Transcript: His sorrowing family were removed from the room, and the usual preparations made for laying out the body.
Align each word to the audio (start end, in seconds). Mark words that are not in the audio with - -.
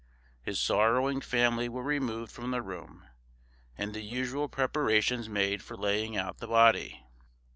His 0.41 0.59
sorrowing 0.59 1.21
family 1.21 1.69
were 1.69 1.83
removed 1.83 2.31
from 2.31 2.49
the 2.49 2.63
room, 2.63 3.05
and 3.77 3.93
the 3.93 4.01
usual 4.01 4.49
preparations 4.49 5.29
made 5.29 5.61
for 5.61 5.77
laying 5.77 6.17
out 6.17 6.39
the 6.39 6.47
body. 6.47 7.05